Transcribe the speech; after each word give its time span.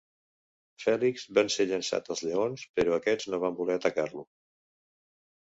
Fèlix 0.83 1.25
va 1.37 1.43
ser 1.55 1.67
llençat 1.73 2.09
als 2.15 2.23
lleons 2.29 2.65
però 2.81 2.97
aquests 2.97 3.29
no 3.35 3.41
van 3.45 3.61
voler 3.61 3.79
atacar-lo. 3.83 4.27